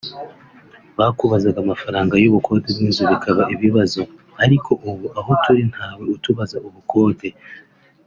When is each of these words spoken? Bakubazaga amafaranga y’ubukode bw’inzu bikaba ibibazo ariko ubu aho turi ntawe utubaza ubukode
Bakubazaga 0.97 1.57
amafaranga 1.65 2.13
y’ubukode 2.21 2.67
bw’inzu 2.75 3.01
bikaba 3.11 3.43
ibibazo 3.53 4.01
ariko 4.43 4.71
ubu 4.89 5.05
aho 5.19 5.31
turi 5.43 5.63
ntawe 5.71 6.03
utubaza 6.15 6.57
ubukode 6.67 7.29